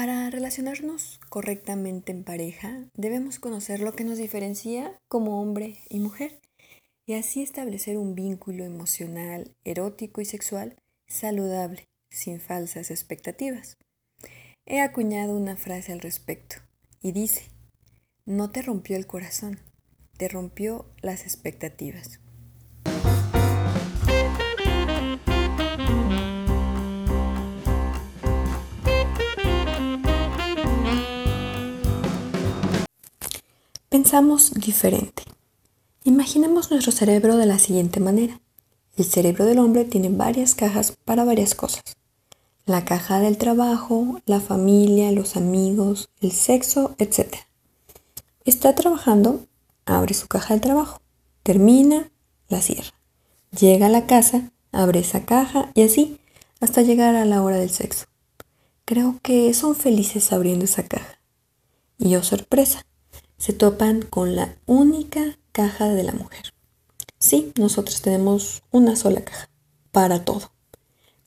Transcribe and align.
Para 0.00 0.30
relacionarnos 0.30 1.20
correctamente 1.28 2.10
en 2.10 2.24
pareja, 2.24 2.86
debemos 2.94 3.38
conocer 3.38 3.80
lo 3.80 3.92
que 3.92 4.02
nos 4.02 4.16
diferencia 4.16 4.98
como 5.08 5.42
hombre 5.42 5.80
y 5.90 6.00
mujer 6.00 6.40
y 7.04 7.12
así 7.12 7.42
establecer 7.42 7.98
un 7.98 8.14
vínculo 8.14 8.64
emocional, 8.64 9.54
erótico 9.62 10.22
y 10.22 10.24
sexual 10.24 10.74
saludable, 11.06 11.86
sin 12.08 12.40
falsas 12.40 12.90
expectativas. 12.90 13.76
He 14.64 14.80
acuñado 14.80 15.36
una 15.36 15.58
frase 15.58 15.92
al 15.92 16.00
respecto 16.00 16.56
y 17.02 17.12
dice, 17.12 17.50
no 18.24 18.50
te 18.50 18.62
rompió 18.62 18.96
el 18.96 19.06
corazón, 19.06 19.60
te 20.16 20.28
rompió 20.28 20.86
las 21.02 21.24
expectativas. 21.24 22.20
Pensamos 33.90 34.52
diferente. 34.54 35.24
Imaginemos 36.04 36.70
nuestro 36.70 36.92
cerebro 36.92 37.36
de 37.36 37.46
la 37.46 37.58
siguiente 37.58 37.98
manera. 37.98 38.40
El 38.96 39.04
cerebro 39.04 39.46
del 39.46 39.58
hombre 39.58 39.84
tiene 39.84 40.08
varias 40.10 40.54
cajas 40.54 40.92
para 41.04 41.24
varias 41.24 41.56
cosas. 41.56 41.82
La 42.66 42.84
caja 42.84 43.18
del 43.18 43.36
trabajo, 43.36 44.20
la 44.26 44.38
familia, 44.38 45.10
los 45.10 45.34
amigos, 45.36 46.08
el 46.20 46.30
sexo, 46.30 46.94
etc. 46.98 47.34
Está 48.44 48.76
trabajando, 48.76 49.46
abre 49.86 50.14
su 50.14 50.28
caja 50.28 50.54
del 50.54 50.60
trabajo, 50.60 51.00
termina, 51.42 52.12
la 52.48 52.62
cierra. 52.62 52.94
Llega 53.58 53.86
a 53.86 53.90
la 53.90 54.06
casa, 54.06 54.52
abre 54.70 55.00
esa 55.00 55.24
caja 55.24 55.72
y 55.74 55.82
así 55.82 56.20
hasta 56.60 56.82
llegar 56.82 57.16
a 57.16 57.24
la 57.24 57.42
hora 57.42 57.56
del 57.56 57.70
sexo. 57.70 58.06
Creo 58.84 59.18
que 59.20 59.52
son 59.52 59.74
felices 59.74 60.32
abriendo 60.32 60.64
esa 60.64 60.84
caja. 60.84 61.18
Y 61.98 62.14
oh 62.14 62.22
sorpresa, 62.22 62.86
se 63.40 63.54
topan 63.54 64.02
con 64.02 64.36
la 64.36 64.54
única 64.66 65.38
caja 65.52 65.88
de 65.88 66.04
la 66.04 66.12
mujer. 66.12 66.52
Sí, 67.18 67.52
nosotros 67.58 68.02
tenemos 68.02 68.62
una 68.70 68.96
sola 68.96 69.22
caja 69.22 69.48
para 69.92 70.26
todo. 70.26 70.52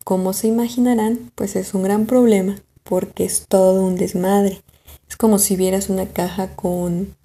Como 0.03 0.33
se 0.33 0.47
imaginarán, 0.47 1.31
pues 1.33 1.55
es 1.55 1.73
un 1.73 1.81
gran 1.81 2.05
problema 2.05 2.61
porque 2.83 3.25
es 3.25 3.47
todo 3.47 3.83
un 3.83 3.95
desmadre. 3.95 4.61
Es 5.09 5.17
como 5.17 5.39
si 5.39 5.55
vieras 5.55 5.89
una 5.89 6.05
caja 6.05 6.55
con 6.55 7.15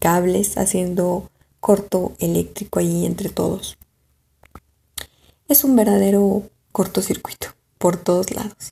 cables 0.00 0.56
haciendo 0.56 1.30
corto 1.60 2.14
eléctrico 2.18 2.78
allí 2.78 3.04
entre 3.04 3.28
todos. 3.28 3.76
Es 5.46 5.62
un 5.62 5.76
verdadero 5.76 6.48
cortocircuito 6.72 7.48
por 7.76 7.98
todos 7.98 8.30
lados. 8.30 8.70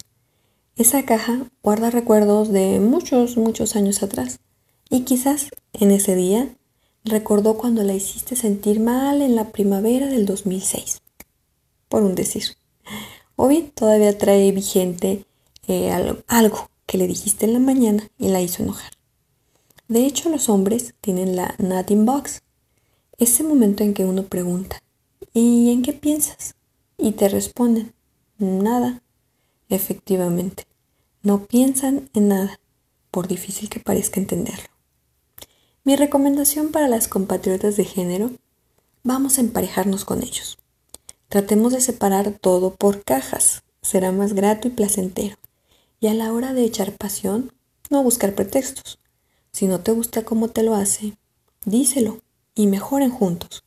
Esa 0.74 1.04
caja 1.04 1.50
guarda 1.62 1.90
recuerdos 1.90 2.50
de 2.50 2.80
muchos, 2.80 3.36
muchos 3.36 3.76
años 3.76 4.02
atrás 4.02 4.40
y 4.88 5.00
quizás 5.00 5.48
en 5.72 5.90
ese 5.90 6.14
día 6.14 6.48
recordó 7.04 7.56
cuando 7.56 7.82
la 7.82 7.94
hiciste 7.94 8.36
sentir 8.36 8.80
mal 8.80 9.22
en 9.22 9.36
la 9.36 9.50
primavera 9.50 10.06
del 10.06 10.26
2006, 10.26 11.02
por 11.88 12.02
un 12.02 12.14
decir. 12.14 12.56
O 13.36 13.48
bien 13.48 13.70
todavía 13.70 14.16
trae 14.16 14.50
vigente 14.52 15.24
eh, 15.68 15.92
algo 16.26 16.70
que 16.86 16.98
le 16.98 17.06
dijiste 17.06 17.44
en 17.46 17.52
la 17.52 17.58
mañana 17.58 18.08
y 18.18 18.28
la 18.28 18.40
hizo 18.40 18.62
enojar. 18.62 18.92
De 19.88 20.04
hecho, 20.04 20.30
los 20.30 20.48
hombres 20.48 20.94
tienen 21.00 21.36
la 21.36 21.54
nothing 21.58 22.06
box, 22.06 22.42
ese 23.18 23.44
momento 23.44 23.84
en 23.84 23.94
que 23.94 24.04
uno 24.04 24.24
pregunta, 24.24 24.82
¿y 25.32 25.70
en 25.70 25.82
qué 25.82 25.92
piensas? 25.92 26.54
Y 26.98 27.12
te 27.12 27.28
responden, 27.28 27.92
nada. 28.38 29.02
Efectivamente, 29.68 30.64
no 31.22 31.46
piensan 31.46 32.08
en 32.14 32.28
nada, 32.28 32.60
por 33.10 33.28
difícil 33.28 33.68
que 33.68 33.80
parezca 33.80 34.20
entenderlo. 34.20 34.75
Mi 35.86 35.94
recomendación 35.94 36.72
para 36.72 36.88
las 36.88 37.06
compatriotas 37.06 37.76
de 37.76 37.84
género, 37.84 38.32
vamos 39.04 39.38
a 39.38 39.40
emparejarnos 39.40 40.04
con 40.04 40.24
ellos. 40.24 40.58
Tratemos 41.28 41.72
de 41.72 41.80
separar 41.80 42.32
todo 42.32 42.74
por 42.74 43.04
cajas, 43.04 43.62
será 43.82 44.10
más 44.10 44.32
grato 44.32 44.66
y 44.66 44.72
placentero. 44.72 45.36
Y 46.00 46.08
a 46.08 46.14
la 46.14 46.32
hora 46.32 46.54
de 46.54 46.64
echar 46.64 46.90
pasión, 46.96 47.52
no 47.88 48.02
buscar 48.02 48.34
pretextos. 48.34 48.98
Si 49.52 49.68
no 49.68 49.78
te 49.78 49.92
gusta 49.92 50.24
cómo 50.24 50.48
te 50.48 50.64
lo 50.64 50.74
hace, 50.74 51.16
díselo 51.64 52.18
y 52.56 52.66
mejoren 52.66 53.12
juntos. 53.12 53.62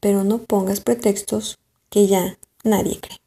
Pero 0.00 0.24
no 0.24 0.38
pongas 0.38 0.80
pretextos 0.80 1.60
que 1.90 2.08
ya 2.08 2.38
nadie 2.64 2.98
cree. 2.98 3.20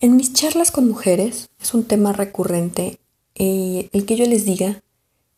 En 0.00 0.16
mis 0.16 0.32
charlas 0.32 0.70
con 0.70 0.88
mujeres 0.88 1.50
es 1.60 1.74
un 1.74 1.84
tema 1.84 2.14
recurrente 2.14 3.00
eh, 3.34 3.90
el 3.92 4.06
que 4.06 4.16
yo 4.16 4.24
les 4.24 4.46
diga 4.46 4.82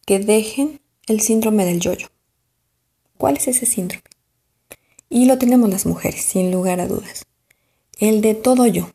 que 0.06 0.20
dejen 0.20 0.80
el 1.06 1.20
síndrome 1.20 1.64
del 1.64 1.80
yoyo. 1.80 2.08
¿Cuál 3.16 3.36
es 3.36 3.48
ese 3.48 3.66
síndrome? 3.66 4.04
Y 5.08 5.26
lo 5.26 5.38
tenemos 5.38 5.70
las 5.70 5.86
mujeres, 5.86 6.22
sin 6.22 6.50
lugar 6.50 6.80
a 6.80 6.88
dudas. 6.88 7.26
El 7.98 8.20
de 8.20 8.34
todo 8.34 8.66
yo. 8.66 8.90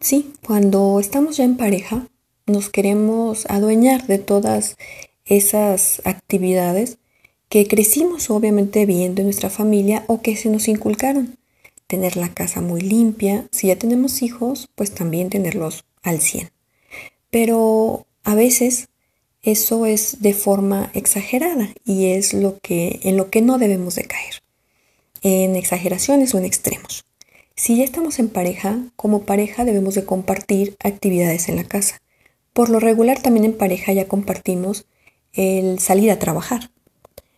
Sí, 0.00 0.32
cuando 0.46 1.00
estamos 1.00 1.36
ya 1.36 1.44
en 1.44 1.56
pareja, 1.56 2.06
nos 2.46 2.68
queremos 2.68 3.46
adueñar 3.48 4.06
de 4.06 4.18
todas 4.18 4.76
esas 5.24 6.02
actividades 6.04 6.98
que 7.48 7.66
crecimos 7.68 8.30
obviamente 8.30 8.86
viendo 8.86 9.20
en 9.20 9.26
nuestra 9.26 9.50
familia 9.50 10.04
o 10.06 10.22
que 10.22 10.36
se 10.36 10.48
nos 10.48 10.68
inculcaron. 10.68 11.38
Tener 11.86 12.16
la 12.16 12.32
casa 12.32 12.60
muy 12.60 12.80
limpia, 12.80 13.46
si 13.50 13.68
ya 13.68 13.76
tenemos 13.76 14.22
hijos, 14.22 14.68
pues 14.74 14.92
también 14.92 15.30
tenerlos 15.30 15.84
al 16.02 16.20
100. 16.20 16.50
Pero 17.30 18.06
a 18.24 18.34
veces 18.34 18.88
eso 19.42 19.86
es 19.86 20.22
de 20.22 20.34
forma 20.34 20.90
exagerada 20.94 21.68
y 21.84 22.06
es 22.06 22.32
lo 22.32 22.58
que, 22.60 23.00
en 23.02 23.16
lo 23.16 23.30
que 23.30 23.42
no 23.42 23.58
debemos 23.58 23.96
de 23.96 24.04
caer, 24.04 24.42
en 25.22 25.56
exageraciones 25.56 26.34
o 26.34 26.38
en 26.38 26.44
extremos. 26.44 27.04
Si 27.56 27.76
ya 27.76 27.84
estamos 27.84 28.18
en 28.18 28.28
pareja, 28.28 28.78
como 28.96 29.22
pareja 29.22 29.64
debemos 29.64 29.94
de 29.94 30.04
compartir 30.04 30.76
actividades 30.82 31.48
en 31.48 31.56
la 31.56 31.64
casa. 31.64 32.00
Por 32.52 32.70
lo 32.70 32.80
regular 32.80 33.20
también 33.20 33.44
en 33.44 33.56
pareja 33.56 33.92
ya 33.92 34.08
compartimos 34.08 34.86
el 35.32 35.78
salir 35.78 36.10
a 36.10 36.18
trabajar, 36.18 36.70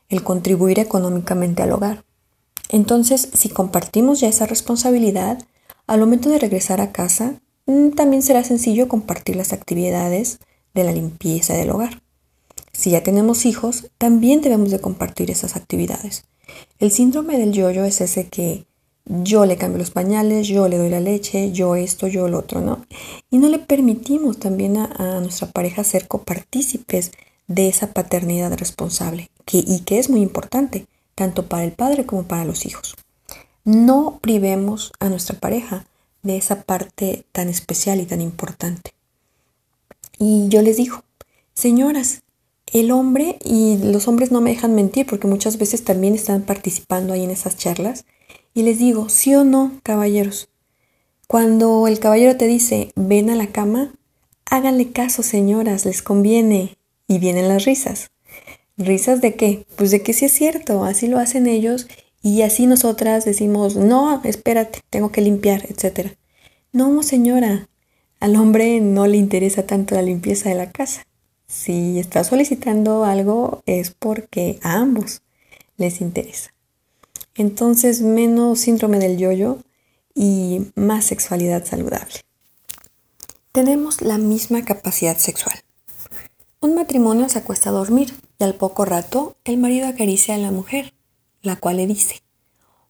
el 0.09 0.23
contribuir 0.23 0.79
económicamente 0.79 1.63
al 1.63 1.73
hogar. 1.73 2.05
Entonces, 2.69 3.29
si 3.33 3.49
compartimos 3.49 4.21
ya 4.21 4.29
esa 4.29 4.47
responsabilidad, 4.47 5.43
al 5.87 6.01
momento 6.01 6.31
de 6.31 6.39
regresar 6.39 6.81
a 6.81 6.93
casa, 6.93 7.41
mm, 7.67 7.91
también 7.91 8.23
será 8.23 8.43
sencillo 8.45 8.89
compartir 8.89 9.37
las 9.37 9.53
actividades 9.53 10.39
de 10.75 10.85
la 10.85 10.93
limpieza 10.93 11.55
del 11.55 11.71
hogar. 11.71 12.03
Si 12.73 12.91
ya 12.91 13.03
tenemos 13.03 13.47
hijos, 13.47 13.91
también 13.99 14.41
debemos 14.41 14.71
de 14.71 14.81
compartir 14.81 15.31
esas 15.31 15.57
actividades. 15.57 16.25
El 16.79 16.91
síndrome 16.91 17.39
del 17.39 17.53
yoyo 17.53 17.85
es 17.85 18.01
ese 18.01 18.29
que 18.29 18.67
yo 19.07 19.45
le 19.45 19.57
cambio 19.57 19.79
los 19.79 19.91
pañales, 19.91 20.49
yo 20.49 20.67
le 20.67 20.79
doy 20.79 20.89
la 20.89 21.01
leche, 21.01 21.53
yo 21.53 21.77
esto, 21.77 22.09
yo 22.09 22.29
lo 22.29 22.39
otro, 22.39 22.61
¿no? 22.61 22.85
Y 23.31 23.39
no 23.39 23.49
le 23.49 23.59
permitimos 23.59 24.39
también 24.39 24.79
a, 24.79 25.21
nuestra 25.21 25.49
pareja 25.49 25.85
ser 25.85 26.09
copartícipes 26.09 27.13
de 27.47 27.69
esa 27.69 27.93
paternidad 27.93 28.57
responsable, 28.57 29.31
que, 29.45 29.59
y 29.59 29.81
que 29.81 29.99
es 29.99 30.09
muy 30.09 30.23
importante, 30.23 30.87
tanto 31.15 31.47
para 31.47 31.65
el 31.65 31.73
padre 31.73 32.07
como 32.07 32.25
para 32.25 32.45
los 32.45 32.65
hijos. 32.65 32.97
No 33.65 34.19
privemos 34.21 34.93
a 35.01 35.09
nuestra 35.11 35.39
pareja 35.39 35.87
de 36.23 36.39
esa 36.39 36.63
parte 36.63 37.25
tan 37.33 37.49
especial 37.49 38.01
y 38.01 38.07
tan 38.07 38.21
importante. 38.21 38.95
Y 40.19 40.49
yo 40.49 40.63
les 40.63 40.77
digo, 40.77 41.05
señoras, 41.55 42.23
el 42.73 42.91
hombre, 42.91 43.39
y 43.45 43.79
los 43.79 44.09
hombres 44.09 44.33
no 44.33 44.41
me 44.41 44.51
dejan 44.51 44.75
mentir 44.75 45.07
porque 45.07 45.27
muchas 45.27 45.59
veces 45.59 45.85
también 45.85 46.15
están 46.15 46.43
participando 46.43 47.13
ahí 47.13 47.25
en 47.25 47.31
esas 47.31 47.57
charlas, 47.57 48.05
y 48.53 48.63
les 48.63 48.79
digo, 48.79 49.09
sí 49.09 49.35
o 49.35 49.45
no, 49.45 49.73
caballeros, 49.83 50.49
cuando 51.27 51.89
el 51.89 51.99
caballero 51.99 52.37
te 52.37 52.47
dice, 52.47 52.93
ven 52.97 53.31
a 53.31 53.37
la 53.37 53.49
cama, 53.49 53.95
háganle 54.47 54.91
caso, 54.91 55.23
señoras, 55.23 55.85
les 55.85 56.03
conviene, 56.03 56.77
y 57.07 57.19
vienen 57.19 57.49
las 57.49 57.65
risas. 57.65 58.11
¿Risas 58.77 59.21
de 59.21 59.35
qué? 59.35 59.67
Pues 59.77 59.91
de 59.91 60.03
que 60.03 60.13
sí 60.13 60.25
es 60.25 60.33
cierto, 60.33 60.85
así 60.85 61.07
lo 61.07 61.19
hacen 61.19 61.47
ellos, 61.47 61.87
y 62.23 62.43
así 62.43 62.67
nosotras 62.67 63.25
decimos, 63.25 63.77
no, 63.77 64.21
espérate, 64.25 64.81
tengo 64.91 65.13
que 65.13 65.21
limpiar, 65.21 65.67
etc. 65.69 66.17
No, 66.73 67.03
señora, 67.03 67.69
al 68.25 68.37
hombre 68.37 68.81
no 68.81 69.07
le 69.07 69.19
interesa 69.19 69.67
tanto 69.67 69.95
la 69.95 70.01
limpieza 70.01 70.49
de 70.49 70.55
la 70.55 70.73
casa. 70.73 71.07
Si 71.47 71.99
está 71.99 72.25
solicitando 72.25 73.05
algo 73.05 73.63
es 73.67 73.91
porque 73.91 74.59
a 74.63 74.77
ambos 74.77 75.21
les 75.77 76.01
interesa. 76.01 76.55
Entonces, 77.35 78.01
menos 78.01 78.61
síndrome 78.61 78.99
del 78.99 79.19
yoyo 79.19 79.59
y 80.15 80.73
más 80.75 81.05
sexualidad 81.05 81.67
saludable. 81.67 82.15
Tenemos 83.53 84.01
la 84.01 84.17
misma 84.17 84.65
capacidad 84.65 85.19
sexual. 85.19 85.61
Un 86.61 86.75
matrimonio 86.77 87.29
se 87.29 87.41
acuesta 87.41 87.69
a 87.69 87.75
dormir 87.75 88.15
y 88.39 88.45
al 88.45 88.55
poco 88.55 88.87
rato 88.87 89.37
el 89.45 89.59
marido 89.59 89.87
acaricia 89.87 90.35
a 90.35 90.39
la 90.39 90.51
mujer, 90.51 90.95
la 91.43 91.57
cual 91.57 91.77
le 91.77 91.87
dice, 91.87 92.23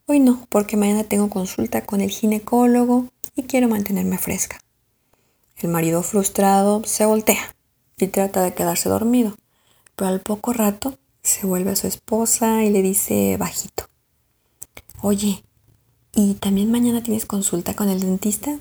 hoy 0.06 0.20
no, 0.20 0.46
porque 0.48 0.76
mañana 0.76 1.02
tengo 1.02 1.28
consulta 1.28 1.84
con 1.84 2.00
el 2.00 2.10
ginecólogo 2.10 3.08
y 3.34 3.42
quiero 3.42 3.66
mantenerme 3.66 4.16
fresca. 4.16 4.60
El 5.64 5.70
marido 5.70 6.02
frustrado 6.02 6.82
se 6.84 7.06
voltea 7.06 7.56
y 7.96 8.08
trata 8.08 8.42
de 8.42 8.52
quedarse 8.52 8.90
dormido, 8.90 9.34
pero 9.96 10.08
al 10.08 10.20
poco 10.20 10.52
rato 10.52 10.98
se 11.22 11.46
vuelve 11.46 11.70
a 11.70 11.76
su 11.76 11.86
esposa 11.86 12.64
y 12.64 12.68
le 12.68 12.82
dice 12.82 13.38
bajito, 13.38 13.84
oye, 15.00 15.42
¿y 16.14 16.34
también 16.34 16.70
mañana 16.70 17.02
tienes 17.02 17.24
consulta 17.24 17.72
con 17.72 17.88
el 17.88 18.00
dentista? 18.00 18.60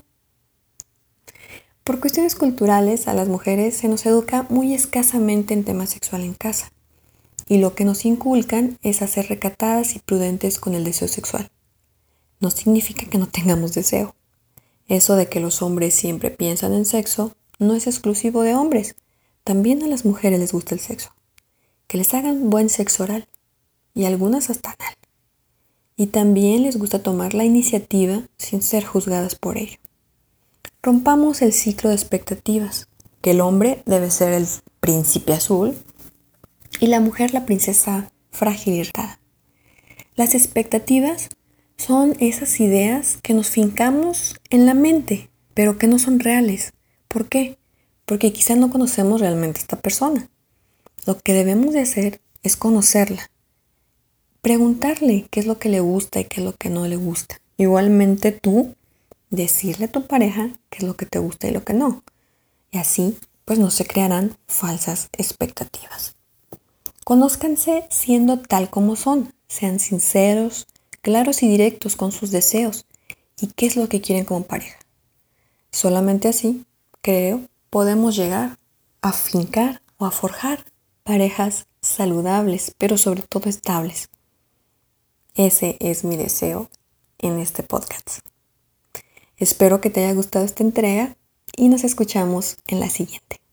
Por 1.84 2.00
cuestiones 2.00 2.36
culturales, 2.36 3.06
a 3.06 3.12
las 3.12 3.28
mujeres 3.28 3.76
se 3.76 3.88
nos 3.88 4.06
educa 4.06 4.46
muy 4.48 4.72
escasamente 4.72 5.52
en 5.52 5.64
tema 5.64 5.84
sexual 5.84 6.22
en 6.22 6.32
casa, 6.32 6.72
y 7.46 7.58
lo 7.58 7.74
que 7.74 7.84
nos 7.84 8.06
inculcan 8.06 8.78
es 8.80 9.02
a 9.02 9.08
ser 9.08 9.28
recatadas 9.28 9.94
y 9.94 9.98
prudentes 9.98 10.58
con 10.58 10.72
el 10.72 10.84
deseo 10.84 11.08
sexual. 11.08 11.50
No 12.40 12.50
significa 12.50 13.04
que 13.04 13.18
no 13.18 13.28
tengamos 13.28 13.74
deseo. 13.74 14.14
Eso 14.88 15.16
de 15.16 15.28
que 15.28 15.40
los 15.40 15.62
hombres 15.62 15.94
siempre 15.94 16.30
piensan 16.30 16.74
en 16.74 16.84
sexo 16.84 17.34
no 17.58 17.74
es 17.74 17.86
exclusivo 17.86 18.42
de 18.42 18.54
hombres, 18.54 18.96
también 19.44 19.82
a 19.82 19.86
las 19.86 20.04
mujeres 20.04 20.40
les 20.40 20.52
gusta 20.52 20.74
el 20.74 20.80
sexo. 20.80 21.14
Que 21.86 21.98
les 21.98 22.12
hagan 22.14 22.50
buen 22.50 22.68
sexo 22.68 23.04
oral, 23.04 23.28
y 23.94 24.04
algunas 24.04 24.50
hasta 24.50 24.70
anal. 24.78 24.94
Y 25.96 26.08
también 26.08 26.62
les 26.62 26.76
gusta 26.76 27.02
tomar 27.02 27.34
la 27.34 27.44
iniciativa 27.44 28.22
sin 28.36 28.62
ser 28.62 28.84
juzgadas 28.84 29.36
por 29.36 29.56
ello. 29.56 29.78
Rompamos 30.82 31.40
el 31.40 31.52
ciclo 31.52 31.90
de 31.90 31.96
expectativas, 31.96 32.88
que 33.22 33.30
el 33.30 33.40
hombre 33.40 33.82
debe 33.86 34.10
ser 34.10 34.32
el 34.32 34.46
príncipe 34.80 35.32
azul 35.32 35.74
y 36.80 36.88
la 36.88 37.00
mujer 37.00 37.32
la 37.32 37.46
princesa 37.46 38.10
frágil 38.30 38.74
y 38.74 38.78
irritada. 38.80 39.20
Las 40.16 40.34
expectativas 40.34 41.30
son 41.76 42.16
esas 42.20 42.60
ideas 42.60 43.18
que 43.22 43.34
nos 43.34 43.50
fincamos 43.50 44.36
en 44.50 44.66
la 44.66 44.74
mente, 44.74 45.30
pero 45.54 45.78
que 45.78 45.86
no 45.86 45.98
son 45.98 46.20
reales. 46.20 46.72
¿Por 47.08 47.28
qué? 47.28 47.58
Porque 48.06 48.32
quizá 48.32 48.56
no 48.56 48.70
conocemos 48.70 49.20
realmente 49.20 49.60
a 49.60 49.62
esta 49.62 49.80
persona. 49.80 50.28
Lo 51.06 51.18
que 51.18 51.32
debemos 51.32 51.74
de 51.74 51.80
hacer 51.80 52.20
es 52.42 52.56
conocerla. 52.56 53.30
Preguntarle 54.40 55.26
qué 55.30 55.40
es 55.40 55.46
lo 55.46 55.58
que 55.58 55.68
le 55.68 55.80
gusta 55.80 56.20
y 56.20 56.24
qué 56.24 56.40
es 56.40 56.44
lo 56.44 56.54
que 56.54 56.70
no 56.70 56.86
le 56.86 56.96
gusta. 56.96 57.40
Igualmente 57.56 58.32
tú 58.32 58.74
decirle 59.30 59.86
a 59.86 59.92
tu 59.92 60.06
pareja 60.06 60.50
qué 60.70 60.78
es 60.78 60.84
lo 60.84 60.96
que 60.96 61.06
te 61.06 61.18
gusta 61.18 61.48
y 61.48 61.50
lo 61.50 61.64
que 61.64 61.72
no. 61.72 62.02
Y 62.70 62.78
así, 62.78 63.16
pues 63.44 63.58
no 63.58 63.70
se 63.70 63.86
crearán 63.86 64.36
falsas 64.46 65.08
expectativas. 65.16 66.16
Conózcanse 67.04 67.86
siendo 67.90 68.38
tal 68.38 68.70
como 68.70 68.96
son. 68.96 69.32
Sean 69.46 69.78
sinceros, 69.78 70.66
claros 71.04 71.42
y 71.42 71.48
directos 71.48 71.96
con 71.96 72.12
sus 72.12 72.30
deseos 72.30 72.86
y 73.38 73.48
qué 73.48 73.66
es 73.66 73.76
lo 73.76 73.88
que 73.90 74.00
quieren 74.00 74.24
como 74.24 74.44
pareja. 74.44 74.78
Solamente 75.70 76.28
así, 76.28 76.64
creo, 77.02 77.42
podemos 77.68 78.16
llegar 78.16 78.58
a 79.02 79.12
fincar 79.12 79.82
o 79.98 80.06
a 80.06 80.10
forjar 80.10 80.64
parejas 81.02 81.66
saludables, 81.82 82.74
pero 82.78 82.96
sobre 82.96 83.22
todo 83.22 83.50
estables. 83.50 84.08
Ese 85.34 85.76
es 85.78 86.04
mi 86.04 86.16
deseo 86.16 86.70
en 87.18 87.38
este 87.38 87.62
podcast. 87.62 88.20
Espero 89.36 89.82
que 89.82 89.90
te 89.90 90.04
haya 90.04 90.14
gustado 90.14 90.46
esta 90.46 90.62
entrega 90.62 91.16
y 91.54 91.68
nos 91.68 91.84
escuchamos 91.84 92.56
en 92.66 92.80
la 92.80 92.88
siguiente. 92.88 93.43